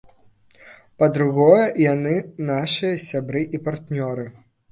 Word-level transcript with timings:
Па-другое, 1.03 1.65
яны 1.93 2.15
нашыя 2.49 2.95
сябры 3.09 3.41
і 3.59 3.63
партнёры. 3.69 4.27